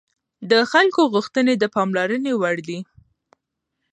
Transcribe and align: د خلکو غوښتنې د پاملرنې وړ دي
د 0.51 0.53
خلکو 0.71 1.01
غوښتنې 1.13 1.53
د 1.57 1.63
پاملرنې 1.75 2.33
وړ 2.41 2.55
دي 2.67 2.79